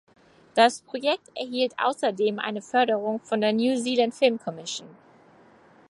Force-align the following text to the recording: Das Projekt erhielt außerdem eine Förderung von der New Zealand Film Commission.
Das 0.55 0.81
Projekt 0.81 1.21
erhielt 1.35 1.75
außerdem 1.77 2.39
eine 2.39 2.63
Förderung 2.63 3.19
von 3.19 3.39
der 3.39 3.53
New 3.53 3.79
Zealand 3.79 4.15
Film 4.15 4.39
Commission. 4.39 4.87